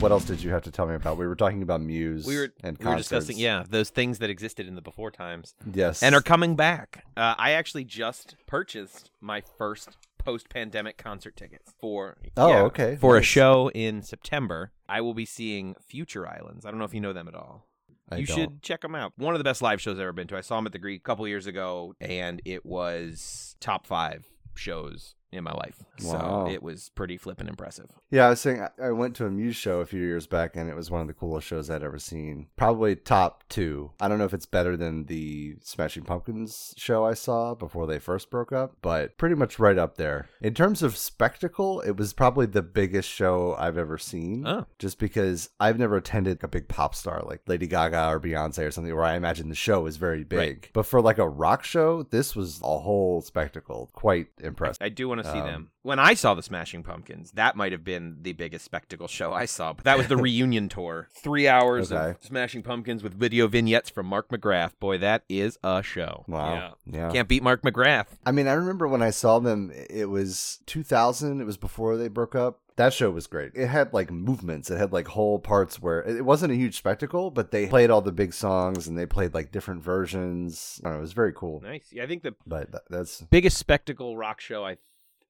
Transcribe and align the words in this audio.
What 0.00 0.12
else 0.12 0.24
did 0.24 0.42
you 0.42 0.50
have 0.50 0.62
to 0.62 0.70
tell 0.70 0.86
me 0.86 0.94
about? 0.94 1.16
We 1.18 1.26
were 1.26 1.34
talking 1.34 1.60
about 1.62 1.80
Muse. 1.80 2.24
We 2.24 2.36
were 2.36 2.48
and 2.62 2.78
we 2.78 2.86
were 2.86 2.96
discussing 2.96 3.36
yeah 3.36 3.64
those 3.68 3.90
things 3.90 4.20
that 4.20 4.30
existed 4.30 4.66
in 4.68 4.76
the 4.76 4.80
before 4.82 5.10
times 5.10 5.54
Yes. 5.74 6.02
and 6.04 6.14
are 6.14 6.20
coming 6.20 6.54
back. 6.54 7.04
Uh, 7.16 7.34
I 7.36 7.52
actually 7.52 7.84
just 7.84 8.36
purchased 8.46 9.10
my 9.20 9.40
first 9.40 9.96
post-pandemic 10.18 10.98
concert 10.98 11.36
tickets 11.36 11.72
for 11.80 12.16
Oh, 12.36 12.48
yeah, 12.48 12.60
okay. 12.62 12.96
for 13.00 13.16
a 13.16 13.22
show 13.22 13.70
in 13.74 14.02
September. 14.02 14.70
I 14.88 15.00
will 15.00 15.14
be 15.14 15.24
seeing 15.26 15.74
Future 15.84 16.28
Islands. 16.28 16.64
I 16.64 16.70
don't 16.70 16.78
know 16.78 16.84
if 16.84 16.94
you 16.94 17.00
know 17.00 17.12
them 17.12 17.26
at 17.28 17.34
all. 17.34 17.66
I 18.10 18.16
you 18.18 18.26
don't. 18.26 18.36
should 18.36 18.62
check 18.62 18.82
them 18.82 18.94
out. 18.94 19.12
One 19.16 19.34
of 19.34 19.38
the 19.38 19.44
best 19.44 19.62
live 19.62 19.80
shows 19.80 19.96
I've 19.96 20.02
ever 20.02 20.12
been 20.12 20.28
to. 20.28 20.36
I 20.36 20.42
saw 20.42 20.56
them 20.56 20.66
at 20.66 20.72
the 20.72 20.78
Greek 20.78 21.00
a 21.00 21.04
couple 21.04 21.26
years 21.26 21.46
ago, 21.46 21.94
and 22.00 22.40
it 22.44 22.64
was 22.64 23.56
top 23.60 23.86
five 23.86 24.28
shows 24.54 25.14
in 25.30 25.44
my 25.44 25.52
life. 25.52 25.76
Wow. 26.02 26.46
So 26.46 26.52
it 26.52 26.62
was 26.62 26.90
pretty 26.94 27.16
flippin' 27.16 27.48
impressive. 27.48 27.90
Yeah, 28.10 28.26
I 28.26 28.30
was 28.30 28.40
saying 28.40 28.62
I- 28.62 28.70
I 28.86 28.90
went 28.92 29.14
to 29.16 29.26
a 29.26 29.30
Muse 29.30 29.56
show 29.56 29.80
a 29.80 29.86
few 29.86 30.00
years 30.00 30.26
back, 30.26 30.56
and 30.56 30.70
it 30.70 30.74
was 30.76 30.90
one 30.90 31.02
of 31.02 31.06
the 31.06 31.12
coolest 31.12 31.46
shows 31.46 31.68
I'd 31.68 31.82
ever 31.82 31.98
seen. 31.98 32.46
Probably 32.56 32.96
top 32.96 33.44
two. 33.48 33.90
I 34.00 34.08
don't 34.08 34.18
know 34.18 34.24
if 34.24 34.32
it's 34.32 34.46
better 34.46 34.76
than 34.76 35.04
the 35.04 35.56
Smashing 35.62 36.04
Pumpkins 36.04 36.72
show 36.78 37.04
I 37.04 37.14
saw 37.14 37.54
before 37.54 37.86
they 37.86 37.98
first 37.98 38.30
broke 38.30 38.52
up, 38.52 38.76
but 38.80 39.18
pretty 39.18 39.34
much 39.34 39.58
right 39.58 39.76
up 39.76 39.96
there. 39.96 40.28
In 40.40 40.54
terms 40.54 40.82
of 40.82 40.96
spectacle, 40.96 41.80
it 41.82 41.96
was 41.96 42.12
probably 42.12 42.46
the 42.46 42.62
biggest 42.62 43.08
show 43.10 43.54
I've 43.58 43.76
ever 43.76 43.98
seen. 43.98 44.46
Oh. 44.46 44.64
Just 44.78 44.98
because 44.98 45.50
I've 45.60 45.78
never 45.78 45.96
attended 45.96 46.42
a 46.42 46.48
big 46.48 46.68
pop 46.68 46.94
star 46.94 47.22
like 47.26 47.42
Lady 47.46 47.66
Gaga 47.66 48.08
or 48.08 48.20
Beyonce 48.20 48.66
or 48.66 48.70
something 48.70 48.94
where 48.94 49.04
I 49.04 49.16
imagine 49.16 49.48
the 49.50 49.54
show 49.54 49.84
is 49.86 49.96
very 49.98 50.24
big. 50.24 50.38
Right. 50.38 50.70
But 50.72 50.86
for 50.86 51.02
like 51.02 51.18
a 51.18 51.28
rock 51.28 51.64
show, 51.64 52.04
this 52.04 52.34
was 52.34 52.60
a 52.62 52.78
whole 52.78 53.20
spectacle. 53.20 53.90
Quite 53.92 54.28
impressive. 54.40 54.78
I 54.80 54.88
do 54.88 55.08
want 55.08 55.17
to 55.22 55.30
see 55.30 55.38
Um, 55.38 55.46
them. 55.46 55.70
When 55.82 55.98
I 55.98 56.14
saw 56.14 56.34
the 56.34 56.42
Smashing 56.42 56.82
Pumpkins, 56.82 57.30
that 57.32 57.56
might 57.56 57.72
have 57.72 57.82
been 57.84 58.18
the 58.20 58.32
biggest 58.34 58.64
spectacle 58.64 59.08
show 59.08 59.32
I 59.32 59.46
saw. 59.46 59.72
But 59.72 59.84
that 59.84 59.96
was 59.96 60.08
the 60.08 60.16
reunion 60.28 60.68
tour. 60.68 61.08
Three 61.14 61.48
hours 61.48 61.90
Okay. 61.90 62.10
of 62.10 62.16
Smashing 62.24 62.62
Pumpkins 62.62 63.02
with 63.02 63.14
video 63.14 63.46
vignettes 63.48 63.88
from 63.90 64.06
Mark 64.06 64.28
McGrath. 64.28 64.72
Boy, 64.80 64.98
that 64.98 65.22
is 65.28 65.58
a 65.64 65.82
show. 65.82 66.24
Wow. 66.28 66.74
Yeah. 66.86 66.98
yeah. 66.98 67.10
Can't 67.12 67.28
beat 67.28 67.42
Mark 67.42 67.62
McGrath. 67.62 68.06
I 68.26 68.32
mean, 68.32 68.46
I 68.48 68.52
remember 68.52 68.86
when 68.86 69.02
I 69.02 69.10
saw 69.10 69.38
them, 69.38 69.72
it 69.90 70.10
was 70.10 70.60
2000. 70.66 71.40
It 71.40 71.44
was 71.44 71.56
before 71.56 71.96
they 71.96 72.08
broke 72.08 72.34
up. 72.34 72.60
That 72.76 72.92
show 72.92 73.10
was 73.10 73.26
great. 73.26 73.50
It 73.56 73.66
had 73.66 73.92
like 73.92 74.08
movements. 74.08 74.70
It 74.70 74.78
had 74.78 74.92
like 74.92 75.08
whole 75.08 75.40
parts 75.40 75.82
where 75.82 76.00
it 76.02 76.24
wasn't 76.24 76.52
a 76.52 76.54
huge 76.54 76.76
spectacle, 76.76 77.32
but 77.32 77.50
they 77.50 77.66
played 77.66 77.90
all 77.90 78.02
the 78.02 78.12
big 78.12 78.32
songs 78.32 78.86
and 78.86 78.96
they 78.96 79.04
played 79.04 79.34
like 79.34 79.50
different 79.50 79.82
versions. 79.82 80.80
I 80.84 80.88
don't 80.88 80.92
know, 80.92 80.98
it 80.98 81.02
was 81.02 81.12
very 81.12 81.32
cool. 81.32 81.60
Nice. 81.60 81.88
Yeah, 81.92 82.04
I 82.04 82.06
think 82.06 82.22
the 82.22 82.36
But 82.46 82.70
th- 82.70 82.84
that's 82.88 83.22
biggest 83.22 83.58
spectacle 83.58 84.16
rock 84.16 84.40
show 84.40 84.64
I 84.64 84.76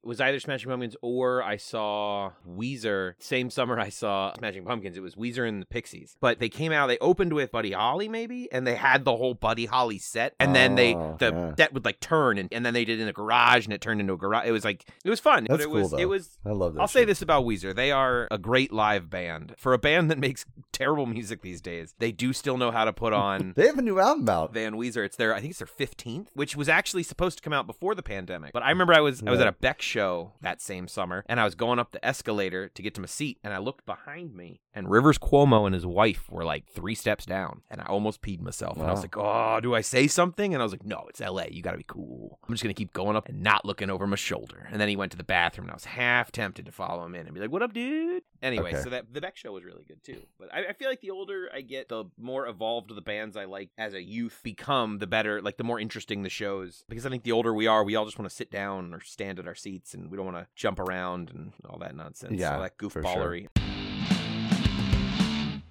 was 0.05 0.21
either 0.21 0.41
Smashing 0.41 0.71
Pumpkins 0.71 0.97
or 1.03 1.43
I 1.43 1.57
saw 1.57 2.33
Weezer. 2.49 3.15
Same 3.19 3.51
summer 3.51 3.79
I 3.79 3.89
saw 3.89 4.33
Smashing 4.39 4.65
Pumpkins. 4.65 4.97
It 4.97 5.03
was 5.03 5.15
Weezer 5.17 5.47
and 5.49 5.61
the 5.61 5.67
Pixies. 5.67 6.17
But 6.21 6.39
they 6.39 6.49
came 6.49 6.73
out, 6.73 6.87
they 6.87 6.99
opened 6.99 7.33
with 7.33 7.51
Buddy 7.51 7.73
Holly 7.73 8.09
maybe, 8.09 8.51
and 8.53 8.67
they 8.67 8.75
had 8.77 9.05
the 9.05 9.17
whole 9.17 9.35
Buddy 9.35 9.67
Holly 9.67 9.99
set. 9.99 10.35
And 10.41 10.55
then 10.55 10.75
they 10.77 10.95
Oh, 10.95 11.17
the 11.19 11.31
yeah. 11.33 11.55
set 11.57 11.73
would 11.75 11.85
like 11.85 12.01
turn 12.01 12.39
and, 12.39 12.49
and 12.53 12.65
then 12.65 12.75
they 12.75 12.85
did 12.85 12.99
it 12.99 13.03
in 13.03 13.09
a 13.09 13.13
garage 13.13 13.65
and 13.67 13.73
it 13.75 13.81
turned 13.81 14.01
into 14.01 14.15
a 14.15 14.17
garage. 14.17 14.47
It 14.47 14.53
was 14.53 14.65
like 14.65 14.85
it 15.05 15.11
was 15.11 15.21
fun. 15.21 15.45
but 15.49 15.57
That's 15.59 15.65
it 15.65 15.71
was 15.71 15.91
cool, 15.91 15.99
it 15.99 16.07
was 16.07 16.39
I 16.47 16.51
love 16.51 16.75
that. 16.75 16.81
I'll 16.81 16.89
say 16.89 17.05
this 17.05 17.21
about 17.23 17.45
Weezer. 17.45 17.75
They 17.75 17.91
are 17.93 18.29
a 18.31 18.39
great 18.39 18.73
live 18.73 19.11
band. 19.11 19.55
For 19.59 19.73
a 19.73 19.79
band 19.79 20.11
that 20.11 20.19
makes 20.19 20.45
terrible 20.73 21.07
music 21.07 21.43
these 21.43 21.61
days, 21.61 21.95
they 21.99 22.13
do 22.13 22.33
still 22.33 22.57
know 22.57 22.71
how 22.71 22.85
to 22.85 22.93
put 22.93 23.13
on 23.29 23.53
They 23.57 23.67
have 23.67 23.79
a 23.79 23.83
new 23.83 23.99
album 24.01 24.29
out. 24.29 24.53
Van 24.55 24.75
Weezer. 24.75 25.05
It's 25.05 25.17
their 25.17 25.35
I 25.35 25.41
think 25.41 25.51
it's 25.51 25.59
their 25.61 25.67
15th, 25.67 26.29
which 26.35 26.57
was 26.57 26.69
actually 26.69 27.03
supposed 27.03 27.37
to 27.39 27.43
come 27.43 27.53
out 27.53 27.67
before 27.67 27.95
the 27.95 28.03
pandemic. 28.03 28.53
But 28.53 28.63
I 28.63 28.71
remember 28.71 28.95
I 28.95 29.01
was 29.01 29.23
I 29.27 29.31
was 29.31 29.41
at 29.41 29.47
a 29.49 29.53
Beck 29.53 29.83
show 29.89 30.33
that 30.43 30.61
same 30.61 30.87
summer 30.89 31.25
and 31.27 31.41
I 31.41 31.45
was 31.45 31.55
going 31.55 31.79
up 31.79 31.93
the 31.93 32.05
escalator 32.05 32.69
to 32.69 32.83
get 32.83 32.95
to 32.97 33.01
my 33.01 33.07
seat 33.07 33.39
and 33.43 33.53
I 33.55 33.59
looked 33.59 33.87
behind 33.87 34.35
me 34.35 34.61
and 34.75 34.91
Rivers 34.91 35.19
Cuomo 35.19 35.65
and 35.67 35.75
his 35.75 35.87
wife 35.87 36.31
were 36.31 36.45
like 36.45 36.69
3 36.69 36.95
steps 36.95 37.25
down 37.27 37.63
and 37.71 37.81
I 37.81 37.85
almost 37.87 38.23
peed 38.23 38.41
myself 38.41 38.77
and 38.79 38.87
I 38.87 38.93
was 38.93 39.03
like, 39.03 39.17
"Oh, 39.17 39.59
do 39.61 39.75
I 39.75 39.81
say 39.81 40.07
something?" 40.07 40.53
And 40.55 40.63
I 40.63 40.65
was 40.65 40.73
like, 40.73 40.85
"No, 40.85 41.07
it's 41.09 41.21
LA. 41.21 41.45
You 41.51 41.63
got 41.63 41.73
to 41.73 41.79
be 41.79 41.85
cool. 41.87 42.39
I'm 42.47 42.55
just 42.55 42.63
going 42.63 42.75
to 42.75 42.79
keep 42.79 42.93
going 42.93 43.17
up 43.17 43.29
and 43.29 43.43
not 43.43 43.65
looking 43.65 43.91
over 43.91 44.07
my 44.07 44.17
shoulder." 44.17 44.69
And 44.71 44.81
then 44.81 44.89
he 44.89 44.97
went 44.97 45.11
to 45.13 45.19
the 45.19 45.25
bathroom 45.25 45.65
and 45.67 45.73
I 45.73 45.75
was 45.75 45.87
half 45.87 46.31
tempted 46.31 46.67
to 46.67 46.73
follow 46.73 47.05
him 47.05 47.15
in 47.15 47.27
and 47.27 47.35
be 47.35 47.41
like, 47.41 47.51
"What 47.51 47.63
up, 47.63 47.73
dude?" 47.73 48.23
Anyway, 48.43 48.71
Okay. 48.73 48.83
so 48.83 48.91
that 48.91 49.13
the 49.13 49.21
Beck 49.21 49.37
show 49.37 49.53
was 49.53 49.65
really 49.65 49.85
good 49.85 50.05
too. 50.05 50.23
But 50.39 50.55
I, 50.55 50.67
I 50.69 50.73
feel 50.75 50.89
like 50.89 51.01
the 51.01 51.11
older 51.11 51.49
I 51.53 51.61
get, 51.63 51.89
the 51.89 52.05
more 52.17 52.47
evolved 52.47 52.95
the 52.95 53.01
bands 53.01 53.37
I 53.37 53.47
like 53.47 53.71
as 53.77 53.95
a 53.95 54.03
youth 54.03 54.41
become, 54.45 54.99
the 54.99 55.09
better, 55.09 55.43
like 55.43 55.57
the 55.57 55.65
more 55.65 55.81
interesting 55.81 56.23
the 56.23 56.29
shows. 56.31 56.85
Because 56.89 57.05
I 57.05 57.09
think 57.11 57.25
the 57.25 57.33
older 57.33 57.53
we 57.53 57.67
are, 57.67 57.83
we 57.83 57.97
all 57.97 58.05
just 58.05 58.19
want 58.19 58.31
to 58.31 58.37
sit 58.37 58.51
down 58.51 58.95
or 58.95 59.01
stand 59.01 59.39
at 59.41 59.49
our 59.49 59.55
seats 59.79 59.95
and 59.95 60.11
we 60.11 60.17
don't 60.17 60.27
want 60.27 60.39
to 60.39 60.47
jump 60.55 60.79
around 60.79 61.31
and 61.31 61.53
all 61.69 61.79
that 61.79 61.95
nonsense. 61.95 62.39
Yeah, 62.39 62.57
all 62.57 62.63
that 62.63 62.79
goofballery. 62.79 63.49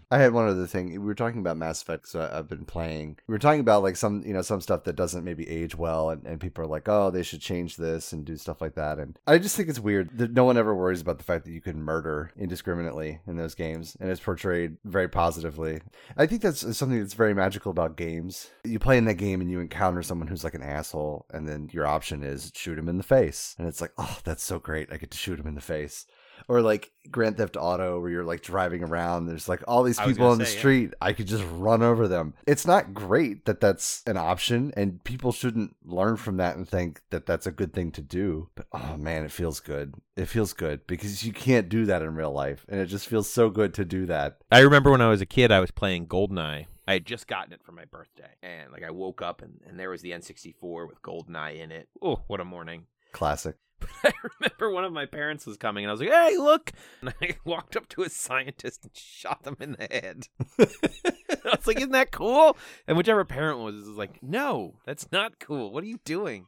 I 0.10 0.20
had 0.20 0.32
one 0.32 0.48
other 0.48 0.68
thing. 0.68 0.92
We 0.92 1.00
were 1.00 1.16
talking 1.16 1.42
about 1.42 1.58
Mass 1.58 1.82
Effect, 1.82 2.08
so 2.08 2.22
uh, 2.22 2.30
I've 2.32 2.48
been 2.48 2.64
playing. 2.64 3.18
We 3.28 3.34
were 3.34 3.40
talking 3.40 3.60
about 3.60 3.84
like 3.84 3.98
some, 3.98 4.24
you 4.26 4.34
know, 4.34 4.42
some 4.42 4.62
stuff 4.62 4.86
that 4.86 4.96
doesn't 4.96 5.26
maybe 5.26 5.48
age 5.50 5.76
well, 5.76 6.10
and, 6.10 6.26
and 6.26 6.40
people 6.40 6.64
are 6.64 6.68
like, 6.68 6.88
oh, 6.88 7.12
they 7.12 7.24
should 7.24 7.42
change 7.42 7.76
this 7.76 8.14
and 8.14 8.24
do 8.24 8.38
stuff 8.38 8.62
like 8.62 8.76
that. 8.76 9.00
And 9.00 9.20
I 9.28 9.38
just 9.38 9.58
think 9.58 9.68
it's 9.68 9.82
weird 9.82 10.18
that 10.18 10.32
no 10.32 10.46
one 10.46 10.58
ever 10.58 10.74
worries 10.74 11.02
about 11.02 11.18
the 11.18 11.26
fact 11.26 11.44
that 11.44 11.52
you 11.52 11.60
can 11.60 11.84
murder 11.84 12.32
indiscriminately 12.38 13.20
in 13.28 13.36
those 13.36 13.54
games, 13.54 13.98
and 14.00 14.10
it's 14.10 14.22
portrayed 14.22 14.78
very 14.86 15.10
positively. 15.10 15.82
I 16.16 16.26
think 16.26 16.42
that's 16.42 16.64
uh, 16.64 16.72
something 16.72 17.00
that's 17.00 17.14
very 17.14 17.34
magical 17.34 17.72
about 17.72 17.98
games. 17.98 18.50
You 18.64 18.80
play 18.80 18.98
in 18.98 19.06
that 19.06 19.16
game 19.16 19.42
and 19.42 19.52
you 19.52 19.60
encounter 19.60 20.04
someone 20.04 20.30
who's 20.30 20.46
like 20.46 20.56
an 20.56 20.64
asshole, 20.64 21.26
and 21.32 21.50
then 21.50 21.70
your 21.74 21.86
option 21.86 22.24
is 22.24 22.50
shoot 22.56 22.80
him 22.80 22.88
in 22.88 22.98
the 22.98 23.04
face, 23.04 23.56
and 23.60 23.68
it's 23.68 23.82
like, 23.82 23.92
oh, 23.98 24.20
that's 24.24 24.44
so 24.44 24.58
great. 24.58 24.90
I 24.90 24.96
get 24.96 25.12
to 25.12 25.18
shoot 25.18 25.38
him 25.38 25.48
in 25.48 25.56
the 25.56 25.62
face 25.62 26.06
or 26.48 26.62
like 26.62 26.92
Grand 27.10 27.38
Theft 27.38 27.58
Auto, 27.58 28.00
where 28.00 28.10
you're 28.10 28.24
like 28.24 28.42
driving 28.42 28.84
around. 28.84 29.26
There's 29.26 29.50
like 29.50 29.64
all 29.68 29.84
these 29.84 30.00
people 30.00 30.28
on 30.28 30.38
the 30.38 30.46
say, 30.46 30.54
yeah. 30.54 30.60
street. 30.60 30.94
I 31.02 31.14
could 31.14 31.28
just 31.28 31.44
run 31.52 31.82
over 31.82 32.08
them. 32.08 32.34
It's 32.46 32.66
not 32.66 32.94
great 32.94 33.46
that 33.46 33.60
that's 33.60 34.04
an 34.06 34.18
option, 34.18 34.72
and 34.76 35.04
people 35.04 35.32
shouldn't 35.32 35.76
learn 35.84 36.18
from 36.18 36.38
that 36.38 36.56
and 36.56 36.68
think 36.68 37.02
that 37.10 37.26
that's 37.26 37.48
a 37.48 37.52
good 37.52 37.74
thing 37.74 37.92
to 37.92 38.02
do. 38.02 38.50
But 38.56 38.68
oh 38.72 38.98
man, 38.98 39.24
it 39.24 39.32
feels 39.32 39.60
good. 39.60 39.96
It 40.16 40.28
feels 40.28 40.54
good 40.54 40.88
because 40.88 41.24
you 41.24 41.34
can't 41.34 41.70
do 41.70 41.86
that 41.86 42.02
in 42.02 42.16
real 42.16 42.32
life, 42.32 42.66
and 42.70 42.80
it 42.80 42.88
just 42.88 43.08
feels 43.08 43.30
so 43.30 43.50
good 43.50 43.74
to 43.76 43.86
do 43.86 44.06
that. 44.08 44.38
I 44.52 44.60
remember 44.60 44.92
when 44.92 45.02
I 45.02 45.10
was 45.10 45.22
a 45.22 45.26
kid, 45.26 45.52
I 45.52 45.60
was 45.60 45.72
playing 45.72 46.08
Goldeneye. 46.08 46.68
I 46.88 46.94
had 46.94 47.06
just 47.06 47.28
gotten 47.28 47.52
it 47.52 47.62
for 47.64 47.74
my 47.74 47.84
birthday. 47.86 48.32
And 48.42 48.72
like 48.72 48.84
I 48.84 48.92
woke 48.92 49.22
up 49.22 49.42
and, 49.42 49.60
and 49.68 49.78
there 49.78 49.90
was 49.90 50.02
the 50.02 50.12
N64 50.12 50.88
with 50.88 51.02
Goldeneye 51.02 51.60
in 51.60 51.72
it. 51.72 51.90
Oh, 52.02 52.22
what 52.28 52.40
a 52.40 52.46
morning. 52.46 52.86
Classic. 53.12 53.56
I 54.04 54.12
remember 54.40 54.72
one 54.72 54.84
of 54.84 54.94
my 54.94 55.06
parents 55.06 55.46
was 55.46 55.58
coming, 55.58 55.84
and 55.84 55.90
I 55.90 55.94
was 55.94 56.02
like, 56.02 56.10
"Hey, 56.10 56.38
look!" 56.38 56.72
And 57.02 57.14
I 57.22 57.38
walked 57.46 57.76
up 57.76 57.88
to 57.90 58.04
a 58.04 58.10
scientist 58.10 58.84
and 58.84 58.96
shot 58.96 59.44
them 59.44 59.58
in 59.60 59.74
the 59.74 59.88
head. 59.90 60.28
I 60.60 61.56
was 61.56 61.68
like, 61.68 61.78
"Isn't 61.78 61.92
that 61.92 62.12
cool?" 62.12 62.58
And 62.88 62.98
whichever 62.98 63.24
parent 63.26 63.60
was 63.60 63.76
was 63.76 63.98
like, 63.98 64.22
"No, 64.24 64.76
that's 64.86 65.12
not 65.12 65.40
cool. 65.40 65.72
What 65.72 65.84
are 65.84 65.88
you 65.88 66.00
doing?" 66.06 66.48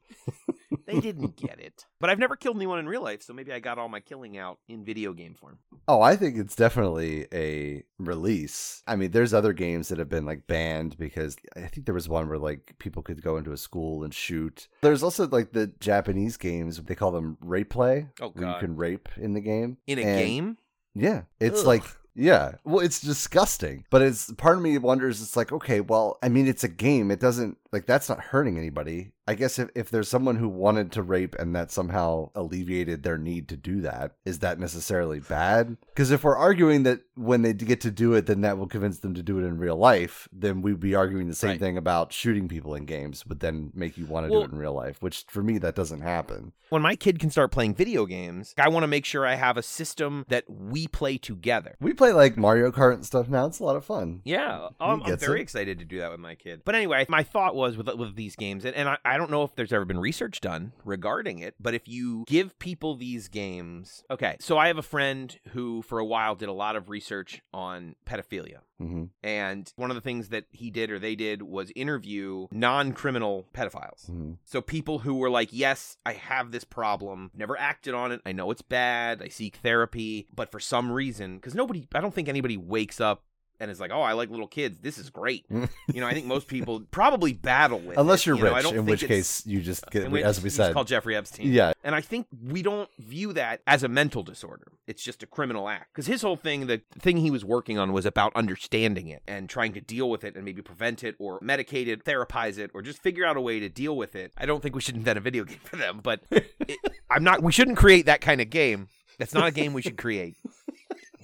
They 0.89 0.99
didn't 0.99 1.35
get 1.37 1.59
it. 1.59 1.85
But 1.99 2.09
I've 2.09 2.19
never 2.19 2.37
killed 2.37 2.55
anyone 2.55 2.79
in 2.79 2.87
real 2.87 3.01
life, 3.03 3.21
so 3.21 3.33
maybe 3.33 3.51
I 3.51 3.59
got 3.59 3.77
all 3.77 3.89
my 3.89 3.99
killing 3.99 4.37
out 4.37 4.59
in 4.69 4.85
video 4.85 5.11
game 5.11 5.35
form. 5.35 5.59
Oh, 5.85 6.01
I 6.01 6.15
think 6.15 6.37
it's 6.37 6.55
definitely 6.55 7.27
a 7.33 7.83
release. 7.97 8.81
I 8.87 8.95
mean, 8.95 9.11
there's 9.11 9.33
other 9.33 9.51
games 9.51 9.89
that 9.89 9.99
have 9.99 10.07
been 10.07 10.25
like 10.25 10.47
banned 10.47 10.97
because 10.97 11.35
I 11.57 11.67
think 11.67 11.85
there 11.85 11.93
was 11.95 12.07
one 12.07 12.29
where 12.29 12.37
like 12.37 12.73
people 12.79 13.01
could 13.03 13.21
go 13.21 13.35
into 13.35 13.51
a 13.51 13.57
school 13.57 14.03
and 14.05 14.13
shoot. 14.13 14.69
There's 14.81 15.03
also 15.03 15.27
like 15.27 15.51
the 15.51 15.67
Japanese 15.81 16.37
games, 16.37 16.81
they 16.81 16.95
call 16.95 17.11
them 17.11 17.37
rape 17.41 17.69
play. 17.69 18.07
Oh, 18.21 18.29
where 18.29 18.47
you 18.47 18.55
can 18.59 18.75
rape 18.77 19.09
in 19.17 19.33
the 19.33 19.41
game. 19.41 19.77
In 19.87 19.99
a 19.99 20.03
And- 20.03 20.19
game? 20.19 20.57
Yeah. 20.95 21.23
It's 21.41 21.61
Ugh. 21.61 21.67
like 21.67 21.83
yeah. 22.15 22.55
Well, 22.65 22.79
it's 22.83 22.99
disgusting. 22.99 23.85
But 23.89 24.01
it's 24.01 24.31
part 24.33 24.57
of 24.57 24.63
me 24.63 24.77
wonders 24.77 25.21
it's 25.21 25.37
like, 25.37 25.51
okay, 25.53 25.79
well, 25.79 26.17
I 26.23 26.27
mean 26.29 26.47
it's 26.47 26.63
a 26.63 26.67
game. 26.69 27.11
It 27.11 27.19
doesn't 27.19 27.57
like 27.71 27.85
that's 27.85 28.09
not 28.09 28.19
hurting 28.19 28.57
anybody. 28.57 29.11
I 29.29 29.35
guess 29.35 29.59
if, 29.59 29.69
if 29.75 29.91
there's 29.91 30.09
someone 30.09 30.37
who 30.37 30.49
wanted 30.49 30.91
to 30.93 31.03
rape 31.03 31.35
and 31.37 31.55
that 31.55 31.69
somehow 31.69 32.31
alleviated 32.33 33.03
their 33.03 33.19
need 33.19 33.47
to 33.49 33.55
do 33.57 33.79
that, 33.81 34.13
is 34.25 34.39
that 34.39 34.59
necessarily 34.59 35.19
bad? 35.19 35.77
Because 35.93 36.09
if 36.09 36.23
we're 36.23 36.35
arguing 36.35 36.81
that 36.83 37.01
when 37.13 37.43
they 37.43 37.53
get 37.53 37.79
to 37.81 37.91
do 37.91 38.13
it, 38.13 38.25
then 38.25 38.41
that 38.41 38.57
will 38.57 38.65
convince 38.65 38.97
them 38.99 39.13
to 39.13 39.21
do 39.21 39.37
it 39.37 39.43
in 39.43 39.59
real 39.59 39.75
life, 39.75 40.27
then 40.33 40.63
we'd 40.63 40.79
be 40.79 40.95
arguing 40.95 41.27
the 41.27 41.35
same 41.35 41.49
Right. 41.51 41.59
thing 41.59 41.77
about 41.77 42.11
shooting 42.11 42.47
people 42.47 42.73
in 42.73 42.85
games 42.85 43.23
would 43.27 43.39
then 43.39 43.69
make 43.75 43.99
you 43.99 44.07
want 44.07 44.25
to 44.25 44.31
Well- 44.31 44.41
do 44.41 44.45
it 44.47 44.51
in 44.53 44.57
real 44.57 44.73
life, 44.73 44.97
which 44.99 45.25
for 45.29 45.43
me, 45.43 45.59
that 45.59 45.75
doesn't 45.75 46.01
happen. 46.01 46.53
When 46.69 46.81
my 46.81 46.95
kid 46.95 47.19
can 47.19 47.29
start 47.29 47.51
playing 47.51 47.75
video 47.75 48.05
games, 48.07 48.55
I 48.57 48.69
want 48.69 48.83
to 48.83 48.87
make 48.87 49.05
sure 49.05 49.25
I 49.27 49.35
have 49.35 49.57
a 49.57 49.63
system 49.63 50.25
that 50.29 50.45
we 50.49 50.87
play 50.87 51.17
together. 51.19 51.75
We 51.79 51.93
play 51.93 52.13
like 52.13 52.35
Mario 52.35 52.71
Kart 52.71 52.93
and 52.95 53.05
stuff 53.05 53.27
now. 53.29 53.45
It's 53.45 53.59
a 53.59 53.63
lot 53.63 53.75
of 53.75 53.85
fun. 53.85 54.21
Yeah, 54.23 54.69
I'm, 54.79 55.03
I'm 55.03 55.17
very 55.17 55.39
it. 55.39 55.43
excited 55.43 55.77
to 55.79 55.85
do 55.85 55.99
that 55.99 56.09
with 56.11 56.19
my 56.19 56.33
kid. 56.35 56.61
But 56.65 56.73
anyway, 56.75 57.05
my 57.09 57.21
thought 57.23 57.55
was 57.55 57.77
with 57.77 57.87
with 57.95 58.15
these 58.15 58.35
games, 58.35 58.65
and, 58.65 58.75
and 58.75 58.87
I, 58.89 58.97
I 59.03 59.18
don't 59.19 59.29
know 59.29 59.43
if 59.43 59.55
there's 59.55 59.71
ever 59.71 59.85
been 59.85 59.99
research 59.99 60.41
done 60.41 60.71
regarding 60.83 61.39
it, 61.39 61.53
but 61.59 61.73
if 61.75 61.87
you 61.87 62.23
give 62.27 62.57
people 62.57 62.95
these 62.95 63.27
games, 63.27 64.03
okay. 64.09 64.35
So 64.39 64.57
I 64.57 64.67
have 64.67 64.77
a 64.77 64.81
friend 64.83 65.37
who, 65.49 65.81
for 65.83 65.99
a 65.99 66.05
while, 66.05 66.35
did 66.35 66.49
a 66.49 66.53
lot 66.53 66.75
of 66.75 66.89
research 66.89 67.41
on 67.53 67.95
pedophilia. 68.05 68.59
hmm 68.79 69.05
And 69.21 69.71
one 69.75 69.91
of 69.91 69.95
the 69.95 70.01
things 70.01 70.29
that 70.29 70.45
he 70.51 70.71
did 70.71 70.89
or 70.89 70.97
they 70.97 71.15
did 71.15 71.41
was 71.43 71.71
interview 71.75 72.47
non 72.51 72.93
criminal 72.93 73.47
pedophiles. 73.53 74.07
hmm 74.07 74.33
So 74.45 74.61
people 74.61 74.99
who 74.99 75.15
were 75.15 75.29
like, 75.29 75.49
yes, 75.51 75.97
I 76.05 76.13
have 76.13 76.51
this 76.51 76.63
problem, 76.63 77.29
never 77.35 77.59
acted 77.59 77.93
on 77.93 78.11
it. 78.11 78.21
I 78.25 78.31
know 78.31 78.49
it's 78.51 78.61
bad. 78.61 79.21
I 79.21 79.27
seek 79.27 79.57
therapy, 79.57 80.27
but 80.33 80.51
for 80.51 80.59
some 80.59 80.91
reason, 80.91 81.35
because 81.35 81.53
nobody, 81.55 81.87
I 81.93 82.01
don't 82.01 82.13
think 82.13 82.29
anybody 82.29 82.57
wakes 82.57 82.99
up 82.99 83.23
and 83.59 83.69
is 83.69 83.79
like, 83.79 83.91
oh, 83.91 84.01
I 84.01 84.13
like 84.13 84.29
little 84.29 84.47
kids. 84.47 84.79
This 84.79 84.97
is 84.97 85.09
great. 85.09 85.45
you 85.49 85.67
know, 86.01 86.07
I 86.07 86.13
think 86.13 86.25
most 86.25 86.47
people 86.47 86.81
probably 86.91 87.33
battle 87.33 87.79
with 87.79 87.97
Unless 87.97 88.21
it, 88.21 88.27
you're 88.27 88.37
you 88.37 88.43
know, 88.43 88.51
I 88.51 88.55
rich, 88.57 88.63
don't 88.63 88.75
in 88.77 88.85
which 88.85 89.05
case 89.05 89.45
you 89.45 89.61
just 89.61 89.89
get, 89.91 90.11
as 90.13 90.41
we 90.41 90.49
said, 90.49 90.73
called 90.73 90.87
Jeffrey 90.87 91.15
Epstein. 91.15 91.51
yeah, 91.51 91.73
And 91.83 91.93
I 91.93 92.01
think 92.01 92.27
we 92.43 92.61
don't 92.61 92.89
view 92.97 93.33
that 93.33 93.61
as 93.67 93.83
a 93.83 93.87
mental 93.87 94.23
disorder. 94.23 94.71
It's 94.87 95.03
just 95.03 95.23
a 95.23 95.25
criminal 95.25 95.67
act. 95.67 95.93
Because 95.93 96.07
his 96.07 96.21
whole 96.21 96.35
thing, 96.35 96.67
the 96.67 96.81
thing 96.97 97.17
he 97.17 97.31
was 97.31 97.43
working 97.43 97.77
on 97.77 97.91
was 97.93 98.05
about 98.05 98.35
understanding 98.35 99.07
it 99.07 99.21
and 99.27 99.49
trying 99.49 99.73
to 99.73 99.81
deal 99.81 100.09
with 100.09 100.23
it 100.23 100.35
and 100.35 100.45
maybe 100.45 100.61
prevent 100.61 101.03
it 101.03 101.15
or 101.19 101.39
medicate 101.41 101.87
it, 101.87 102.05
therapize 102.05 102.57
it, 102.57 102.71
or 102.73 102.81
just 102.81 103.01
figure 103.01 103.25
out 103.25 103.37
a 103.37 103.41
way 103.41 103.59
to 103.59 103.69
deal 103.69 103.95
with 103.95 104.15
it. 104.15 104.31
I 104.37 104.45
don't 104.45 104.61
think 104.63 104.75
we 104.75 104.81
should 104.81 104.95
invent 104.95 105.17
a 105.17 105.21
video 105.21 105.43
game 105.45 105.59
for 105.63 105.75
them, 105.75 105.99
but 106.01 106.21
it, 106.31 106.77
I'm 107.09 107.23
not, 107.23 107.43
we 107.43 107.51
shouldn't 107.51 107.77
create 107.77 108.05
that 108.05 108.21
kind 108.21 108.41
of 108.41 108.49
game. 108.49 108.87
That's 109.17 109.33
not 109.33 109.47
a 109.47 109.51
game 109.51 109.73
we 109.73 109.81
should 109.81 109.97
create. 109.97 110.37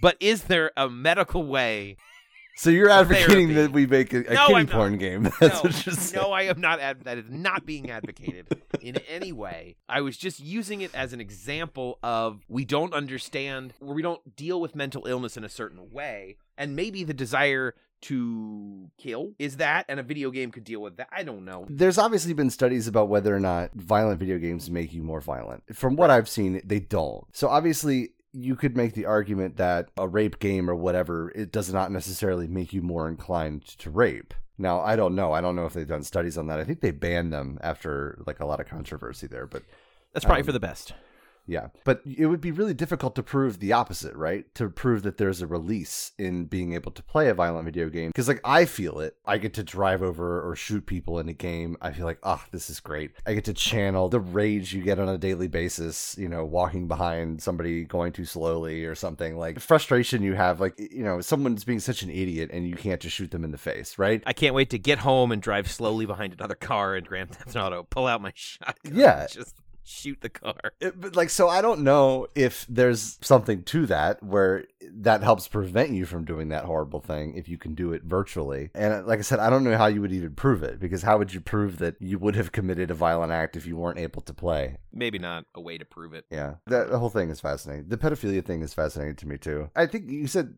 But 0.01 0.17
is 0.19 0.43
there 0.43 0.71
a 0.77 0.89
medical 0.89 1.45
way? 1.45 1.97
So 2.55 2.69
you're 2.69 2.89
advocating 2.89 3.49
Therapy. 3.49 3.53
that 3.53 3.71
we 3.71 3.85
make 3.85 4.13
a, 4.13 4.19
a 4.31 4.33
No, 4.33 4.47
not. 4.47 4.69
porn 4.69 4.97
game? 4.97 5.23
That's 5.39 5.55
no, 5.55 5.61
what 5.69 5.85
you're 5.85 5.93
saying. 5.95 6.23
no, 6.23 6.31
I 6.31 6.43
am 6.43 6.61
not. 6.61 6.79
Ad- 6.79 7.03
that 7.03 7.17
is 7.17 7.25
not 7.29 7.65
being 7.65 7.91
advocated 7.91 8.47
in 8.81 8.97
any 9.09 9.31
way. 9.33 9.75
I 9.89 10.01
was 10.01 10.15
just 10.17 10.39
using 10.39 10.81
it 10.81 10.93
as 10.95 11.11
an 11.13 11.19
example 11.19 11.99
of 12.01 12.41
we 12.47 12.63
don't 12.65 12.93
understand, 12.93 13.73
or 13.81 13.93
we 13.93 14.01
don't 14.01 14.35
deal 14.35 14.61
with 14.61 14.73
mental 14.75 15.05
illness 15.05 15.35
in 15.37 15.43
a 15.43 15.49
certain 15.49 15.91
way, 15.91 16.37
and 16.57 16.75
maybe 16.75 17.03
the 17.03 17.13
desire 17.13 17.75
to 18.01 18.89
kill 18.97 19.31
is 19.39 19.57
that, 19.57 19.85
and 19.89 19.99
a 19.99 20.03
video 20.03 20.29
game 20.29 20.51
could 20.51 20.63
deal 20.63 20.79
with 20.81 20.97
that. 20.97 21.07
I 21.11 21.23
don't 21.23 21.43
know. 21.43 21.65
There's 21.69 21.97
obviously 21.97 22.33
been 22.33 22.49
studies 22.51 22.87
about 22.87 23.09
whether 23.09 23.35
or 23.35 23.39
not 23.39 23.73
violent 23.73 24.19
video 24.19 24.37
games 24.37 24.69
make 24.69 24.93
you 24.93 25.01
more 25.01 25.21
violent. 25.21 25.63
From 25.75 25.95
what 25.95 26.09
I've 26.11 26.29
seen, 26.29 26.61
they 26.63 26.79
don't. 26.79 27.25
So 27.35 27.47
obviously, 27.47 28.11
you 28.37 28.55
could 28.57 28.75
make 28.75 28.93
the 28.93 29.05
argument 29.05 29.55
that 29.55 29.89
a 29.97 30.07
rape 30.07 30.39
game 30.39 30.69
or 30.69 30.75
whatever 30.75 31.31
it 31.35 31.53
does 31.53 31.71
not 31.71 31.89
necessarily 31.89 32.47
make 32.47 32.73
you 32.73 32.81
more 32.81 33.07
inclined 33.07 33.65
to 33.65 33.89
rape. 33.89 34.33
Now, 34.57 34.81
I 34.81 34.97
don't 34.97 35.15
know. 35.15 35.31
I 35.31 35.39
don't 35.39 35.55
know 35.55 35.65
if 35.65 35.73
they've 35.73 35.87
done 35.87 36.03
studies 36.03 36.37
on 36.37 36.47
that. 36.47 36.59
I 36.59 36.65
think 36.65 36.81
they 36.81 36.91
banned 36.91 37.31
them 37.31 37.57
after 37.61 38.21
like 38.27 38.41
a 38.41 38.45
lot 38.45 38.59
of 38.59 38.67
controversy 38.67 39.27
there, 39.27 39.47
but 39.47 39.63
That's 40.13 40.25
probably 40.25 40.41
Um, 40.41 40.45
for 40.47 40.51
the 40.51 40.59
best. 40.59 40.93
Yeah. 41.47 41.67
But 41.83 42.01
it 42.05 42.25
would 42.25 42.41
be 42.41 42.51
really 42.51 42.73
difficult 42.73 43.15
to 43.15 43.23
prove 43.23 43.59
the 43.59 43.73
opposite, 43.73 44.15
right? 44.15 44.45
To 44.55 44.69
prove 44.69 45.03
that 45.03 45.17
there's 45.17 45.41
a 45.41 45.47
release 45.47 46.11
in 46.17 46.45
being 46.45 46.73
able 46.73 46.91
to 46.91 47.03
play 47.03 47.29
a 47.29 47.33
violent 47.33 47.65
video 47.65 47.89
game. 47.89 48.09
Because, 48.09 48.27
like, 48.27 48.41
I 48.43 48.65
feel 48.65 48.99
it. 48.99 49.15
I 49.25 49.37
get 49.37 49.53
to 49.55 49.63
drive 49.63 50.01
over 50.01 50.47
or 50.47 50.55
shoot 50.55 50.85
people 50.85 51.19
in 51.19 51.29
a 51.29 51.33
game. 51.33 51.77
I 51.81 51.91
feel 51.91 52.05
like, 52.05 52.19
ah, 52.23 52.43
this 52.51 52.69
is 52.69 52.79
great. 52.79 53.11
I 53.25 53.33
get 53.33 53.45
to 53.45 53.53
channel 53.53 54.09
the 54.09 54.19
rage 54.19 54.73
you 54.73 54.81
get 54.81 54.99
on 54.99 55.09
a 55.09 55.17
daily 55.17 55.47
basis, 55.47 56.15
you 56.17 56.27
know, 56.29 56.45
walking 56.45 56.87
behind 56.87 57.41
somebody 57.41 57.83
going 57.83 58.11
too 58.11 58.25
slowly 58.25 58.85
or 58.85 58.95
something. 58.95 59.37
Like, 59.37 59.59
frustration 59.59 60.23
you 60.23 60.33
have, 60.33 60.59
like, 60.59 60.79
you 60.79 61.03
know, 61.03 61.21
someone's 61.21 61.63
being 61.63 61.79
such 61.79 62.01
an 62.01 62.09
idiot 62.09 62.49
and 62.51 62.67
you 62.67 62.75
can't 62.75 63.01
just 63.01 63.15
shoot 63.15 63.31
them 63.31 63.43
in 63.43 63.51
the 63.51 63.57
face, 63.57 63.97
right? 63.97 64.23
I 64.25 64.33
can't 64.33 64.55
wait 64.55 64.69
to 64.71 64.79
get 64.79 64.99
home 64.99 65.31
and 65.31 65.41
drive 65.41 65.69
slowly 65.69 66.05
behind 66.05 66.33
another 66.33 66.55
car 66.55 66.95
and 66.95 67.05
Grand 67.05 67.31
Theft 67.31 67.55
Auto, 67.55 67.83
pull 67.83 68.07
out 68.07 68.21
my 68.21 68.31
shotgun, 68.35 68.95
Yeah. 68.95 69.27
just 69.29 69.55
shoot 69.85 70.19
the 70.21 70.29
car. 70.29 70.55
It- 70.79 71.15
like 71.15 71.29
so 71.29 71.47
i 71.47 71.61
don't 71.61 71.81
know 71.81 72.27
if 72.35 72.65
there's 72.67 73.17
something 73.21 73.63
to 73.63 73.85
that 73.85 74.21
where 74.23 74.65
that 74.93 75.23
helps 75.23 75.47
prevent 75.47 75.91
you 75.91 76.05
from 76.05 76.25
doing 76.25 76.49
that 76.49 76.65
horrible 76.65 76.99
thing 76.99 77.35
if 77.35 77.47
you 77.49 77.57
can 77.57 77.73
do 77.75 77.93
it 77.93 78.03
virtually. 78.03 78.69
And 78.75 78.93
uh, 78.93 79.03
like 79.05 79.19
i 79.19 79.21
said 79.21 79.39
i 79.39 79.49
don't 79.49 79.63
know 79.63 79.77
how 79.77 79.87
you 79.87 80.01
would 80.01 80.11
even 80.13 80.33
prove 80.35 80.63
it 80.63 80.79
because 80.79 81.01
how 81.03 81.17
would 81.17 81.33
you 81.33 81.41
prove 81.41 81.77
that 81.79 81.95
you 81.99 82.17
would 82.19 82.35
have 82.35 82.51
committed 82.51 82.91
a 82.91 82.93
violent 82.93 83.31
act 83.31 83.55
if 83.55 83.65
you 83.65 83.75
weren't 83.77 83.99
able 83.99 84.21
to 84.21 84.33
play? 84.33 84.77
Maybe 84.93 85.19
not 85.19 85.45
a 85.53 85.59
way 85.61 85.77
to 85.77 85.85
prove 85.85 86.13
it. 86.13 86.25
yeah. 86.31 86.55
That 86.67 86.89
the 86.89 86.99
whole 86.99 87.09
thing 87.09 87.29
is 87.29 87.41
fascinating. 87.41 87.89
The 87.89 87.97
pedophilia 87.97 88.43
thing 88.45 88.61
is 88.61 88.73
fascinating 88.73 89.15
to 89.17 89.27
me 89.27 89.37
too. 89.37 89.69
I 89.75 89.85
think 89.87 90.09
you 90.09 90.27
said 90.27 90.53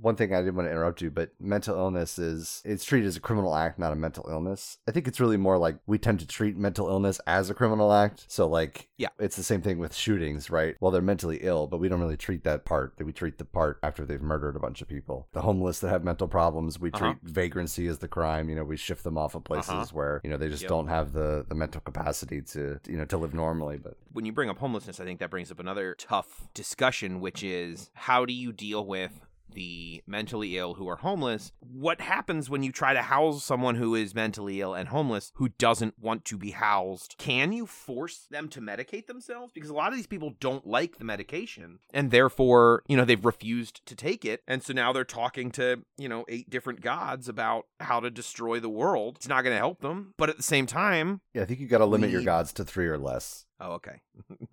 one 0.00 0.16
thing 0.16 0.34
i 0.34 0.38
didn't 0.40 0.56
want 0.56 0.66
to 0.66 0.72
interrupt 0.72 1.00
you 1.00 1.10
but 1.10 1.30
mental 1.38 1.76
illness 1.76 2.18
is 2.18 2.60
it's 2.64 2.84
treated 2.84 3.06
as 3.06 3.16
a 3.16 3.20
criminal 3.20 3.54
act 3.54 3.78
not 3.78 3.92
a 3.92 3.96
mental 3.96 4.26
illness. 4.30 4.78
I 4.88 4.92
think 4.92 5.06
it's 5.08 5.20
really 5.20 5.36
more 5.36 5.58
like 5.58 5.76
we 5.86 5.98
tend 5.98 6.20
to 6.20 6.26
treat 6.26 6.56
mental 6.56 6.88
illness 6.88 7.20
as 7.26 7.50
a 7.50 7.54
criminal 7.54 7.92
act. 7.92 8.24
So 8.28 8.46
like 8.48 8.88
Yeah. 8.96 9.08
it's 9.18 9.36
the 9.36 9.42
same 9.42 9.62
thing 9.62 9.78
with 9.78 9.94
shootings 9.94 10.50
right? 10.50 10.76
Well 10.80 10.90
they're 10.90 11.02
mentally 11.02 11.38
ill 11.42 11.66
but 11.66 11.78
we 11.78 11.88
don't 11.88 12.00
really 12.00 12.16
treat 12.16 12.44
that 12.44 12.64
part 12.64 12.96
That 12.98 13.04
we 13.06 13.12
treat 13.12 13.38
the 13.38 13.44
part 13.44 13.71
after 13.82 14.04
they've 14.04 14.22
murdered 14.22 14.56
a 14.56 14.60
bunch 14.60 14.82
of 14.82 14.88
people 14.88 15.28
the 15.32 15.42
homeless 15.42 15.80
that 15.80 15.88
have 15.88 16.04
mental 16.04 16.28
problems 16.28 16.78
we 16.78 16.90
Uh-huh. 16.90 16.98
treat 17.14 17.18
vagrancy 17.22 17.86
as 17.86 17.98
the 17.98 18.08
crime 18.08 18.48
you 18.48 18.54
know 18.56 18.64
we 18.64 18.76
shift 18.76 19.04
them 19.04 19.16
off 19.18 19.34
of 19.34 19.44
places 19.44 19.70
Uh-huh. 19.70 19.86
where 19.92 20.20
you 20.24 20.30
know 20.30 20.36
they 20.36 20.48
just 20.48 20.62
Yep. 20.62 20.68
don't 20.68 20.88
have 20.88 21.12
the 21.12 21.44
the 21.48 21.54
mental 21.54 21.80
capacity 21.80 22.40
to 22.42 22.78
you 22.88 22.96
know 22.96 23.04
to 23.06 23.16
live 23.18 23.34
normally 23.34 23.78
but 23.78 23.96
when 24.12 24.24
you 24.26 24.32
bring 24.32 24.50
up 24.50 24.58
homelessness, 24.58 25.00
I 25.00 25.04
think 25.04 25.20
that 25.20 25.30
brings 25.30 25.50
up 25.50 25.58
another 25.58 25.94
tough 25.98 26.46
discussion, 26.52 27.18
which 27.20 27.42
is 27.42 27.90
how 27.94 28.26
do 28.26 28.34
you 28.34 28.52
deal 28.52 28.84
with 28.86 29.10
the 29.52 30.02
mentally 30.06 30.58
ill 30.58 30.74
who 30.74 30.88
are 30.88 30.96
homeless? 30.96 31.52
What 31.60 32.00
happens 32.00 32.50
when 32.50 32.62
you 32.62 32.72
try 32.72 32.92
to 32.94 33.02
house 33.02 33.44
someone 33.44 33.76
who 33.76 33.94
is 33.94 34.14
mentally 34.14 34.60
ill 34.60 34.74
and 34.74 34.88
homeless 34.88 35.32
who 35.36 35.48
doesn't 35.50 35.98
want 35.98 36.24
to 36.26 36.36
be 36.36 36.50
housed? 36.50 37.16
Can 37.18 37.52
you 37.52 37.66
force 37.66 38.26
them 38.30 38.48
to 38.48 38.60
medicate 38.60 39.06
themselves? 39.06 39.52
Because 39.52 39.70
a 39.70 39.74
lot 39.74 39.92
of 39.92 39.96
these 39.96 40.06
people 40.06 40.34
don't 40.40 40.66
like 40.66 40.98
the 40.98 41.04
medication 41.04 41.78
and 41.92 42.10
therefore, 42.10 42.82
you 42.88 42.96
know, 42.96 43.04
they've 43.04 43.24
refused 43.24 43.84
to 43.86 43.94
take 43.94 44.24
it. 44.24 44.42
And 44.46 44.62
so 44.62 44.72
now 44.72 44.92
they're 44.92 45.04
talking 45.04 45.50
to, 45.52 45.82
you 45.96 46.08
know, 46.08 46.24
eight 46.28 46.50
different 46.50 46.80
gods 46.80 47.28
about 47.28 47.66
how 47.80 48.00
to 48.00 48.10
destroy 48.10 48.60
the 48.60 48.68
world. 48.68 49.16
It's 49.16 49.28
not 49.28 49.42
going 49.42 49.54
to 49.54 49.58
help 49.58 49.80
them. 49.80 50.14
But 50.16 50.30
at 50.30 50.36
the 50.36 50.42
same 50.42 50.66
time, 50.66 51.20
yeah 51.34 51.42
i 51.42 51.44
think 51.44 51.60
you 51.60 51.66
got 51.66 51.78
to 51.78 51.86
limit 51.86 52.10
your 52.10 52.22
gods 52.22 52.52
to 52.54 52.64
three 52.64 52.86
or 52.86 52.98
less 52.98 53.46
oh, 53.62 53.72
okay. 53.72 54.00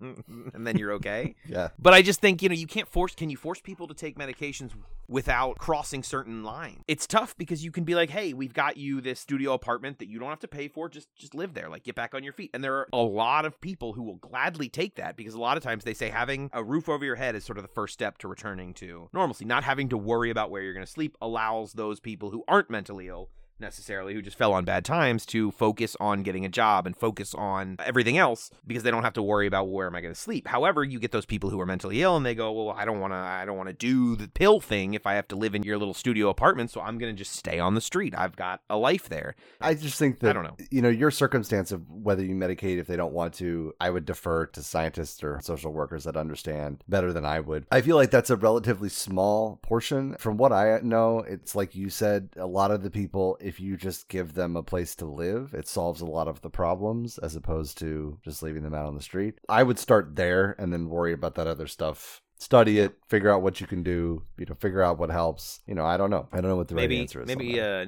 and 0.00 0.66
then 0.66 0.78
you're 0.78 0.92
okay. 0.92 1.34
yeah 1.46 1.68
But 1.78 1.92
I 1.92 2.02
just 2.02 2.20
think, 2.20 2.42
you 2.42 2.48
know, 2.48 2.54
you 2.54 2.66
can't 2.66 2.88
force 2.88 3.14
can 3.14 3.30
you 3.30 3.36
force 3.36 3.60
people 3.60 3.86
to 3.88 3.94
take 3.94 4.16
medications 4.16 4.70
without 5.08 5.58
crossing 5.58 6.02
certain 6.02 6.42
lines? 6.44 6.82
It's 6.86 7.06
tough 7.06 7.36
because 7.36 7.64
you 7.64 7.70
can 7.70 7.84
be 7.84 7.94
like, 7.94 8.10
"Hey, 8.10 8.32
we've 8.32 8.54
got 8.54 8.76
you 8.76 9.00
this 9.00 9.20
studio 9.20 9.52
apartment 9.52 9.98
that 9.98 10.08
you 10.08 10.18
don't 10.18 10.28
have 10.28 10.40
to 10.40 10.48
pay 10.48 10.68
for. 10.68 10.88
Just 10.88 11.14
just 11.16 11.34
live 11.34 11.54
there. 11.54 11.68
Like 11.68 11.82
get 11.82 11.94
back 11.94 12.14
on 12.14 12.22
your 12.22 12.32
feet." 12.32 12.50
And 12.54 12.62
there 12.62 12.76
are 12.76 12.88
a 12.92 12.98
lot 12.98 13.44
of 13.44 13.60
people 13.60 13.92
who 13.92 14.02
will 14.02 14.16
gladly 14.16 14.68
take 14.68 14.94
that 14.96 15.16
because 15.16 15.34
a 15.34 15.40
lot 15.40 15.56
of 15.56 15.62
times 15.62 15.84
they 15.84 15.94
say 15.94 16.08
having 16.10 16.50
a 16.52 16.62
roof 16.62 16.88
over 16.88 17.04
your 17.04 17.16
head 17.16 17.34
is 17.34 17.44
sort 17.44 17.58
of 17.58 17.62
the 17.64 17.68
first 17.68 17.94
step 17.94 18.18
to 18.18 18.28
returning 18.28 18.72
to 18.74 19.08
normalcy. 19.12 19.44
Not 19.44 19.64
having 19.64 19.88
to 19.90 19.98
worry 19.98 20.30
about 20.30 20.50
where 20.50 20.62
you're 20.62 20.74
going 20.74 20.86
to 20.86 20.92
sleep 20.92 21.16
allows 21.20 21.72
those 21.72 22.00
people 22.00 22.30
who 22.30 22.44
aren't 22.46 22.70
mentally 22.70 23.08
ill 23.08 23.30
necessarily 23.60 24.14
who 24.14 24.22
just 24.22 24.38
fell 24.38 24.52
on 24.52 24.64
bad 24.64 24.84
times 24.84 25.26
to 25.26 25.50
focus 25.50 25.96
on 26.00 26.22
getting 26.22 26.44
a 26.44 26.48
job 26.48 26.86
and 26.86 26.96
focus 26.96 27.34
on 27.34 27.76
everything 27.84 28.18
else 28.18 28.50
because 28.66 28.82
they 28.82 28.90
don't 28.90 29.02
have 29.02 29.12
to 29.14 29.22
worry 29.22 29.46
about 29.46 29.68
where 29.68 29.86
am 29.86 29.94
I 29.94 30.00
going 30.00 30.14
to 30.14 30.20
sleep. 30.20 30.48
However, 30.48 30.82
you 30.84 30.98
get 30.98 31.12
those 31.12 31.26
people 31.26 31.50
who 31.50 31.60
are 31.60 31.66
mentally 31.66 32.02
ill 32.02 32.16
and 32.16 32.24
they 32.24 32.34
go, 32.34 32.52
"Well, 32.52 32.74
I 32.76 32.84
don't 32.84 33.00
want 33.00 33.12
to 33.12 33.16
I 33.16 33.44
don't 33.44 33.56
want 33.56 33.68
to 33.68 33.74
do 33.74 34.16
the 34.16 34.28
pill 34.28 34.60
thing 34.60 34.94
if 34.94 35.06
I 35.06 35.14
have 35.14 35.28
to 35.28 35.36
live 35.36 35.54
in 35.54 35.62
your 35.62 35.78
little 35.78 35.94
studio 35.94 36.28
apartment, 36.28 36.70
so 36.70 36.80
I'm 36.80 36.98
going 36.98 37.14
to 37.14 37.18
just 37.18 37.34
stay 37.34 37.58
on 37.58 37.74
the 37.74 37.80
street. 37.80 38.14
I've 38.16 38.36
got 38.36 38.60
a 38.68 38.76
life 38.76 39.08
there." 39.08 39.34
I 39.60 39.74
just 39.74 39.98
think 39.98 40.20
that 40.20 40.30
I 40.30 40.32
don't 40.32 40.44
know. 40.44 40.56
You 40.70 40.82
know, 40.82 40.88
your 40.88 41.10
circumstance 41.10 41.72
of 41.72 41.88
whether 41.90 42.24
you 42.24 42.34
medicate 42.34 42.78
if 42.78 42.86
they 42.86 42.96
don't 42.96 43.12
want 43.12 43.34
to, 43.34 43.74
I 43.80 43.90
would 43.90 44.04
defer 44.04 44.46
to 44.46 44.62
scientists 44.62 45.22
or 45.22 45.40
social 45.42 45.72
workers 45.72 46.04
that 46.04 46.16
understand 46.16 46.82
better 46.88 47.12
than 47.12 47.24
I 47.24 47.40
would. 47.40 47.66
I 47.70 47.80
feel 47.80 47.96
like 47.96 48.10
that's 48.10 48.30
a 48.30 48.36
relatively 48.36 48.88
small 48.88 49.58
portion. 49.62 50.16
From 50.18 50.36
what 50.36 50.52
I 50.52 50.80
know, 50.82 51.20
it's 51.20 51.54
like 51.54 51.74
you 51.74 51.90
said, 51.90 52.30
a 52.36 52.46
lot 52.46 52.70
of 52.70 52.82
the 52.82 52.90
people, 52.90 53.36
if 53.50 53.58
you 53.58 53.76
just 53.76 54.08
give 54.08 54.34
them 54.34 54.56
a 54.56 54.62
place 54.62 54.94
to 54.94 55.04
live, 55.04 55.52
it 55.54 55.66
solves 55.66 56.00
a 56.00 56.06
lot 56.06 56.28
of 56.28 56.40
the 56.40 56.48
problems 56.48 57.18
as 57.18 57.34
opposed 57.34 57.76
to 57.78 58.16
just 58.24 58.44
leaving 58.44 58.62
them 58.62 58.74
out 58.74 58.86
on 58.86 58.94
the 58.94 59.02
street. 59.02 59.34
I 59.48 59.64
would 59.64 59.76
start 59.76 60.14
there 60.14 60.54
and 60.56 60.72
then 60.72 60.88
worry 60.88 61.12
about 61.12 61.34
that 61.34 61.48
other 61.48 61.66
stuff. 61.66 62.22
Study 62.38 62.78
it, 62.78 62.94
figure 63.08 63.28
out 63.28 63.42
what 63.42 63.60
you 63.60 63.66
can 63.66 63.82
do, 63.82 64.22
you 64.38 64.46
know, 64.46 64.54
figure 64.54 64.82
out 64.82 64.98
what 64.98 65.10
helps. 65.10 65.58
You 65.66 65.74
know, 65.74 65.84
I 65.84 65.96
don't 65.96 66.10
know. 66.10 66.28
I 66.32 66.36
don't 66.40 66.48
know 66.48 66.56
what 66.56 66.68
the 66.68 66.76
right 66.76 66.82
maybe 66.82 67.00
answer 67.00 67.22
is. 67.22 67.26
maybe 67.26 67.60
uh 67.60 67.86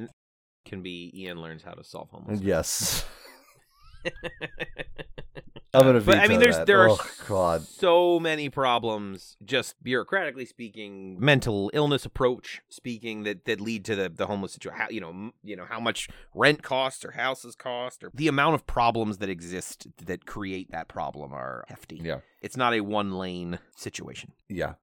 can 0.65 0.83
be 0.83 1.13
Ian 1.15 1.41
learns 1.41 1.63
how 1.63 1.73
to 1.73 1.85
solve 1.85 2.11
homelessness. 2.11 2.43
yes. 2.45 3.05
I'm 5.75 5.87
gonna 5.87 6.01
But 6.01 6.19
I 6.19 6.29
mean, 6.29 6.39
there's 6.39 6.57
that. 6.57 6.67
there 6.67 6.83
are 6.83 6.91
oh, 6.91 7.11
God. 7.27 7.63
so 7.63 8.21
many 8.21 8.51
problems, 8.51 9.37
just 9.43 9.83
bureaucratically 9.83 10.47
speaking, 10.47 11.17
mental 11.19 11.71
illness 11.73 12.05
approach 12.05 12.61
speaking, 12.69 13.23
that 13.23 13.47
that 13.47 13.61
lead 13.61 13.85
to 13.87 13.97
the 13.97 14.09
the 14.11 14.27
homeless 14.27 14.53
situation. 14.53 14.79
How, 14.79 14.89
you 14.91 15.01
know, 15.01 15.31
you 15.43 15.57
know 15.57 15.65
how 15.65 15.81
much 15.81 16.09
rent 16.35 16.63
costs 16.63 17.05
or 17.05 17.13
houses 17.13 17.57
cost, 17.57 18.05
or 18.05 18.11
the 18.13 18.29
amount 18.29 18.55
of 18.55 18.67
problems 18.67 19.19
that 19.19 19.31
exist 19.31 19.87
that 20.05 20.27
create 20.27 20.71
that 20.73 20.89
problem 20.89 21.33
are 21.33 21.65
hefty. 21.69 22.01
Yeah. 22.03 22.19
It's 22.43 22.57
not 22.57 22.75
a 22.75 22.81
one 22.81 23.13
lane 23.13 23.59
situation. 23.75 24.33
Yeah. 24.49 24.75